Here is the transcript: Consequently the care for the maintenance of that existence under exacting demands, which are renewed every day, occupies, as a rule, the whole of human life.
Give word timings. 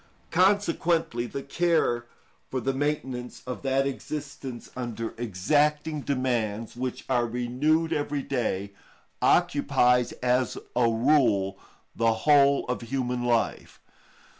Consequently 0.31 1.27
the 1.27 1.43
care 1.43 2.07
for 2.49 2.59
the 2.59 2.73
maintenance 2.73 3.43
of 3.45 3.61
that 3.61 3.85
existence 3.85 4.71
under 4.75 5.13
exacting 5.15 6.01
demands, 6.01 6.75
which 6.75 7.05
are 7.07 7.27
renewed 7.27 7.93
every 7.93 8.23
day, 8.23 8.71
occupies, 9.21 10.11
as 10.13 10.57
a 10.75 10.89
rule, 10.89 11.59
the 11.95 12.13
whole 12.13 12.65
of 12.65 12.81
human 12.81 13.23
life. 13.23 13.79